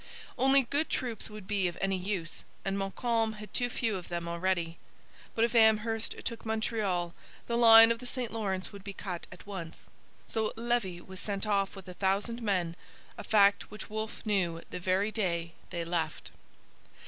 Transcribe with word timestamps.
Only 0.35 0.63
good 0.63 0.89
troops 0.89 1.29
would 1.29 1.45
be 1.47 1.67
of 1.67 1.77
any 1.79 1.95
use, 1.95 2.43
and 2.65 2.75
Montcalm 2.75 3.33
had 3.33 3.53
too 3.53 3.69
few 3.69 3.97
of 3.97 4.07
them 4.07 4.27
already. 4.27 4.79
But 5.35 5.45
if 5.45 5.53
Amherst 5.53 6.15
took 6.25 6.43
Montreal 6.43 7.13
the 7.45 7.55
line 7.55 7.91
of 7.91 7.99
the 7.99 8.07
St 8.07 8.31
Lawrence 8.33 8.71
would 8.71 8.83
be 8.83 8.93
cut 8.93 9.27
at 9.31 9.45
once. 9.45 9.85
So 10.25 10.53
Levis 10.55 11.01
was 11.03 11.19
sent 11.19 11.45
off 11.45 11.75
with 11.75 11.87
a 11.87 11.93
thousand 11.93 12.41
men, 12.41 12.75
a 13.15 13.23
fact 13.23 13.69
which 13.69 13.91
Wolfe 13.91 14.25
knew 14.25 14.63
the 14.71 14.79
very 14.79 15.11
day 15.11 15.53
they 15.69 15.85
left. 15.85 16.31